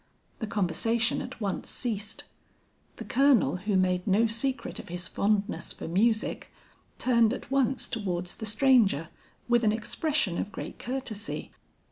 [0.39, 2.23] "The conversation at once ceased.
[2.95, 6.51] The Colonel who made no secret of his fondness for music,
[6.97, 9.09] turned at once towards the stranger,
[9.47, 11.51] with an expression of great courtesy.